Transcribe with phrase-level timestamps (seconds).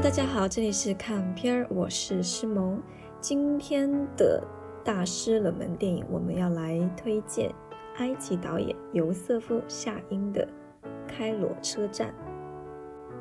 [0.00, 2.80] 大家好，这里是看片儿，我是诗萌。
[3.20, 4.40] 今天的
[4.84, 7.52] 大师冷门电影，我们要来推荐
[7.96, 10.46] 埃及导演尤瑟夫·夏因的
[11.08, 12.10] 《开罗车站》。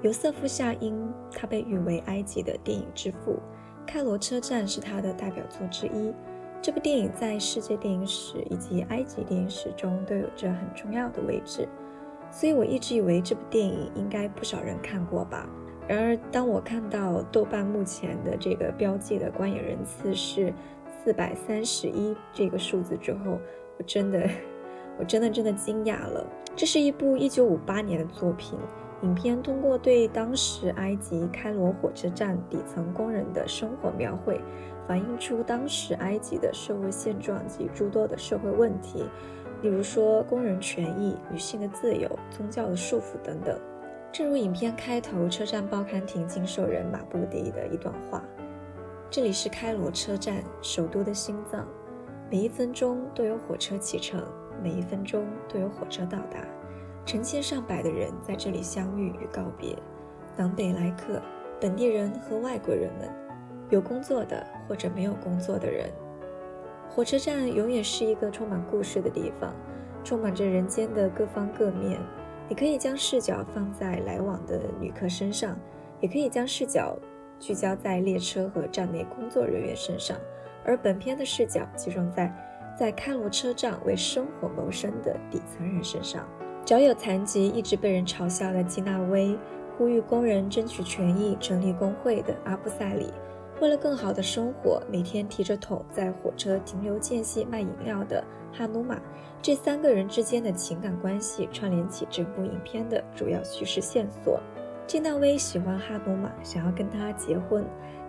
[0.04, 3.34] 尤瑟夫·夏因，他被誉为埃及的电影之父，
[3.88, 6.14] 《开罗车站》是他的代表作之一。
[6.62, 11.68] 这部电影在世界电影史以及埃及电影史中都有着很重要的位置，
[12.30, 15.50] 所以我一直以为这部电影应该不少人看过吧。
[15.88, 20.54] 然而，当我看到豆瓣目前的这个标记的观影人次是
[21.04, 23.40] 四百三十一这个数字之后，
[23.78, 24.30] 我真的，
[25.00, 26.28] 我真的真的惊讶了。
[26.58, 28.60] 这是一部一九五八年的作品，
[29.04, 34.42] 影片通过对当时埃及开罗火车站底层工人的生活描绘，
[34.88, 39.06] 反映出当时埃及的社会现状及诸多的社会问题，
[39.62, 43.58] 例如说工人权益、女性的自由、宗教的束缚等等。
[44.12, 48.24] 正如影片开头车站报刊亭经售人马布迪的一段话
[49.12, 51.68] ：“这里是开罗车站，首都的心脏。
[52.32, 54.24] 每一分钟都有火车启程，
[54.64, 56.40] 每一分钟都有火车到达。
[57.06, 59.78] 成千上百的人在这里相遇与告别，
[60.36, 61.22] 南北来客，
[61.60, 63.10] 本地人和外国人们，
[63.70, 65.92] 有工作的或者没有工作的人。
[66.90, 69.54] 火车站永远是一个充满故事的地方，
[70.04, 72.00] 充满着人间的各方各面。”
[72.50, 75.58] 你可以将视角放在来往的旅客身上，
[76.00, 76.98] 也可以将视角
[77.40, 80.18] 聚焦在列车和站内工作人员身上。
[80.64, 82.34] 而本片的视角集中在
[82.78, 86.28] 在开罗车站为生活谋生的底层人身上。
[86.66, 89.38] 脚有残疾、一直被人嘲笑的基纳威，
[89.78, 93.14] 呼吁工人争取权益、成立工会的阿布塞里，
[93.60, 99.00] 为了更好的生活，每天提着桶在火车停留间隙卖饮料的哈努玛。
[99.42, 104.40] 这三个人之间的情感关系串联起整部影片的主要叙事线索。
[104.86, 107.66] 基纳威喜欢哈努玛，想要跟他结婚，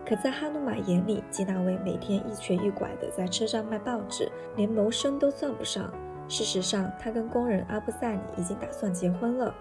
[0.06, 5.91] 可在哈努玛眼里，基纳威每天一瘸一拐的在车上卖报纸，连谋生都算不上。
[6.28, 9.54] 事实上，他跟工人阿布萨里已经打算结婚了。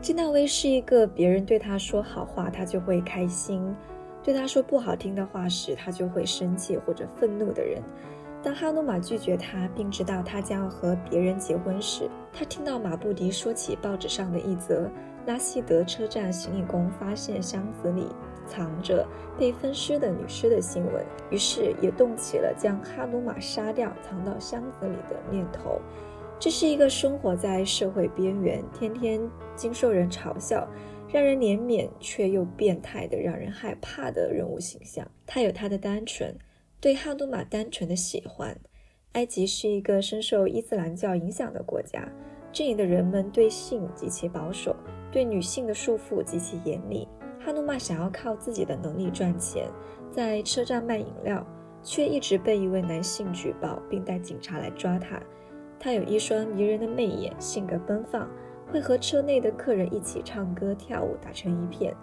[0.00, 3.74] 基纳威是一个别人对他说好话，他就会开心；
[4.24, 7.82] 对他说不好听的话时，他就会生气或者愤怒的人。
[8.42, 14.90] 当哈努玛拒绝他，并知道他将要和别人结婚时，他听到马布迪说起报纸上的一则
[15.26, 18.06] 拉希德车站行李工发现箱子里
[18.46, 19.06] 藏着
[19.38, 25.80] 被分尸的女尸的新闻，于是也动起了将哈努玛杀掉、藏到箱子里的念头。
[26.38, 29.20] 这是一个生活在社会边缘、天天
[29.54, 30.68] 经受人嘲笑、
[31.14, 35.08] 让人怜悯却又变态的、让人害怕的人物形象。
[35.24, 36.36] 他有他的单纯。
[36.80, 38.58] 对哈努玛单纯的喜欢。
[39.12, 42.08] 埃及是一个深受伊斯兰教影响的国家，
[42.52, 44.74] 这里的人们对性极其保守，
[45.12, 47.06] 对女性的束缚极其严厉。
[47.38, 49.68] 哈努玛想要靠自己的能力赚钱，
[50.10, 51.46] 在车站卖饮料，
[51.80, 55.22] 却一直被一位男性举报，并带警察来抓他。
[55.78, 58.28] 他有一双迷人的媚眼，性格奔放，
[58.70, 61.94] 会和车内的客人一起唱歌跳舞，打成一片。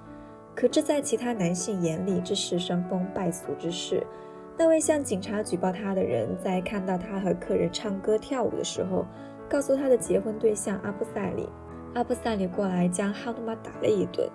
[0.55, 4.05] 可这在其他男性眼里，这是伤风败俗之事。
[4.57, 9.05] 那位向警察举报他的人，在看到他和客人唱歌跳舞的时候，
[9.49, 11.49] 告诉他的结婚对象阿布萨里。
[11.93, 14.29] 阿布萨里过来将哈努玛打了一顿。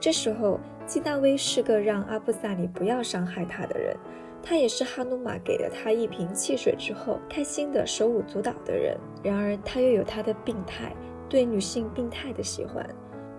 [0.00, 3.96] 这时候，基大威是个让阿布萨里不要伤害他的人，
[4.42, 8.96] 他也是哈努玛给了他一瓶汽水之后开心的手舞足蹈的人。
[9.22, 10.94] 然而，他又有他的病态，
[11.28, 12.84] 对女性病态的喜欢。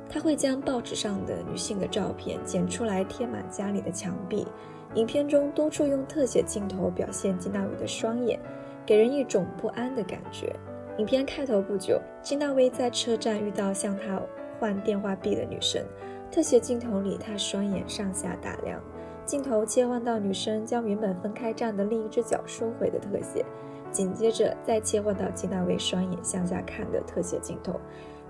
[0.08, 4.48] 他会将报纸上的女性的照片剪出来贴满家里的墙壁。
[4.96, 8.40] 影片中多处用特写镜头表现金纳威的双眼，
[8.86, 10.56] 给人一种不安的感觉。
[10.98, 14.20] 影片开头不久，金纳威在车站遇到向他
[14.60, 15.84] 换电话币的女生。
[16.32, 18.82] 特写镜头里，他双眼上下打量。
[19.30, 23.46] 镜头切换到女生将原本分开站的另一只脚收回的特写，
[23.92, 27.80] 紧接着再切换到金纳威双眼向下看的特写镜头，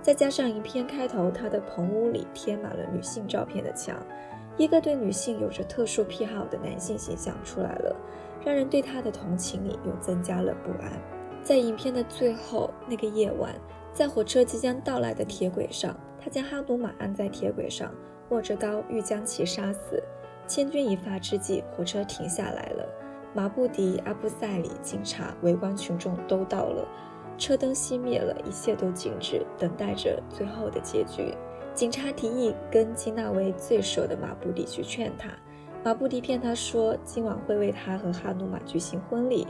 [0.02, 3.96] 再加上影片开头他的棚屋里贴满了女性照片的墙。
[4.58, 7.96] 一个对女性有着特殊癖好的男性形象出来了，
[8.44, 10.92] 让人对他的同情里又增加了不安。
[11.42, 13.56] 在影片的最后那个夜晚，
[13.94, 17.90] 在火车即将到来的铁轨上，他将哈努玛按在铁轨上，
[18.32, 20.04] 握着刀欲将其杀死。
[20.50, 22.84] 千钧一发之际，火车停下来了。
[23.36, 26.88] 马布迪、阿布赛里、警察、围观群众都到了，
[27.38, 31.36] 车灯熄灭了，一切都静止，等待着最后的结局。
[31.76, 35.30] 警察提议跟金纳威最熟的马布迪去劝他，
[35.84, 39.46] 马布迪骗他说今晚会为他和哈努玛举行婚礼，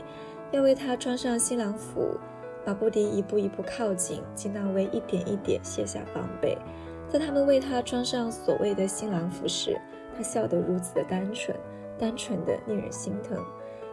[0.50, 2.10] 要为他穿上新郎服。
[2.66, 6.58] 马布迪一步一步靠近，金纳威一点一点卸下防备。
[7.08, 9.80] 在他们为他穿上所谓的新郎服时，
[10.20, 11.56] 他笑得如此的单纯，
[11.98, 13.42] 单纯的令人心疼。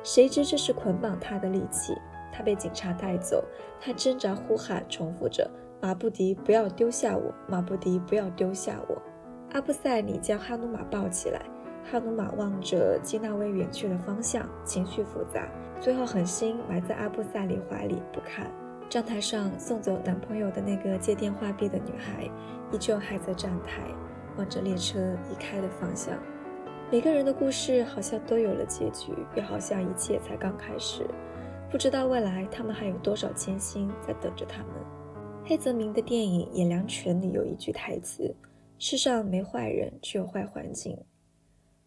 [0.04, 1.98] 谁知这是捆绑他的利器。
[2.34, 3.42] 他被警察带走，
[3.80, 5.50] 他挣扎呼喊，重复着
[5.82, 7.34] ：“马布迪，不要丢下我！
[7.48, 9.02] 马布迪，不要丢下我！”
[9.56, 11.42] 阿布赛里将哈努玛抱起来，
[11.90, 15.48] 哈努玛望着基纳威远去的方向，情绪复杂，
[15.80, 18.52] 最后狠心埋在阿布赛里怀里不看。
[18.90, 22.30] 站台上送走男朋友的那个借电话币的女孩，
[22.74, 23.84] 依旧还在站台，
[24.38, 26.18] 望着列车离开的方向。
[26.92, 31.06] 每个人的故事好像都有了结局，又好像一切才刚开始。
[31.70, 34.72] 不知道未来他们还有多少艰辛在等着他们。
[35.44, 38.34] 黑泽明的电影《演良泉》里有一句台词
[38.80, 40.98] ：“世上没坏人，只有坏环境。”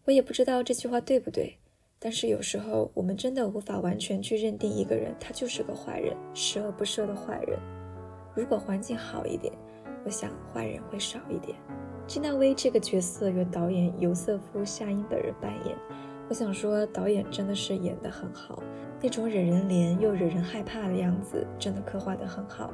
[0.05, 1.57] 我也不知道这句话对不对。
[1.99, 7.59] 但是有时候，我们真的无法完全去认定一个人他就是个坏人，十恶不赦的坏人。
[8.35, 9.53] 如果环境好一点，
[10.05, 11.59] 我想坏人会少一点。
[12.11, 15.77] 基纳威这个角色由导演尤瑟夫·夏因本人扮演。
[16.29, 18.61] 我想说，导演真的是演得很好，
[19.01, 22.73] 那种惹人怜又惹人害怕的样子，真的刻画得很好。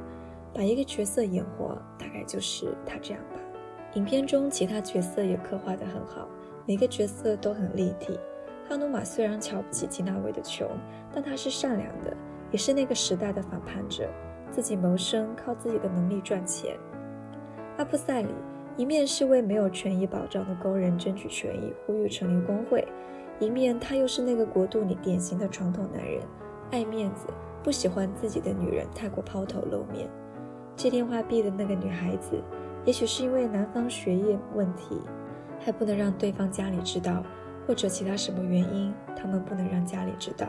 [0.55, 3.39] 把一个角色演活，大概就是他这样吧。
[3.93, 6.27] 影片中其他角色也刻画得很好，
[6.65, 8.19] 每个角色都很立体。
[8.67, 10.67] 哈努玛虽然瞧不起吉纳威的穷，
[11.13, 12.11] 但他是善良的，
[12.49, 14.09] 也是那个时代的反叛者，
[14.49, 16.75] 自己谋生，靠自己的能力赚钱。
[17.77, 18.29] 阿布赛里
[18.77, 22.87] 一面是为没有权益保障的工人争取权益，呼吁成立工会，
[23.39, 26.21] 一面他又是那个国度里典型的传统男人，
[26.71, 27.25] 爱面子，
[27.63, 30.07] 不喜欢自己的女人太过抛头露面。
[30.75, 32.39] 接电话币的那个女孩子，
[32.85, 35.01] 也许是因为男方学业问题，
[35.59, 37.23] 还不能让对方家里知道。
[37.67, 40.47] 或者其他什么原因，他们不能让家里知道，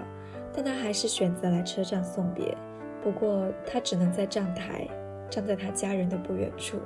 [0.55, 2.57] 但他还是选择来车站送别。
[3.03, 4.87] 不过他只能在站台，
[5.29, 6.77] 站在他家人的不远处，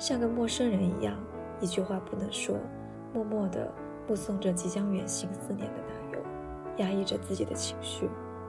[0.00, 1.14] 像个陌生人一样，
[1.60, 2.56] 一句话不能说，
[3.12, 3.70] 默默地
[4.08, 6.18] 目送着即将远行四年的男友，
[6.78, 8.08] 压抑着自己的情绪。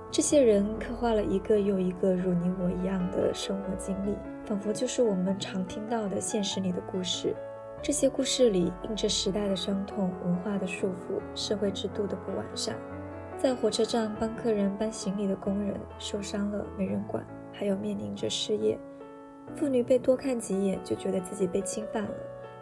[0.09, 4.15] 这些人刻画了一个又一个如你我一样的生活经历，
[4.45, 7.35] 仿佛就是我们常听到的现实里的故事。
[7.81, 12.77] 这些故事里印着时代的伤痛、文化的束缚、社会制度的不完善。
[13.37, 18.77] 在火车站帮客人搬行李的工人受伤了没人管，还有面临着失业；
[19.55, 22.11] 妇女被多看几眼就觉得自己被侵犯了，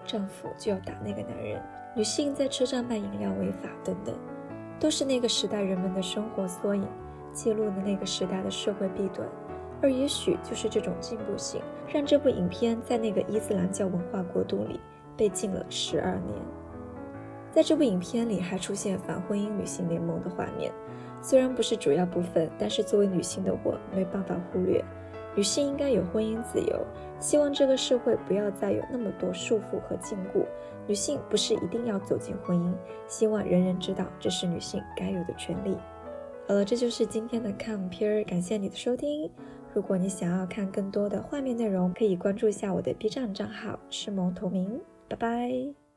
[0.06, 1.60] 丈夫就要打那个男人；
[1.96, 4.16] 女性在车站卖饮料违法等等，
[4.80, 6.88] 都是那个时代人们的生活缩影，
[7.32, 9.28] 记录了那个时代的社会弊端。
[9.82, 14.80] 而也许就是这种进步性，让这部影片在那个伊斯兰教文化国度里。
[15.18, 16.40] 被禁了十二年。
[17.52, 20.72] 在这部影片里，还出现反婚姻女性联盟的画面，
[21.22, 24.82] 虽然不是主要部分，但是作为女性的我没办法忽略。
[25.40, 26.86] 女性应该有婚姻自由，
[27.18, 30.46] 希望这个社会不要再有那么多束缚和禁锢。
[30.86, 32.74] 女性不是一定要走进婚姻，
[33.08, 35.78] 希望人人知道这是女性该有的权利。
[36.46, 39.32] 好了，这就是今天的看片儿，感谢你的收听。
[39.74, 44.82] 如果你想要看更多的画面内容，可以关注一下我的 B 站账号，是萌同名。
[45.08, 45.89] 拜拜。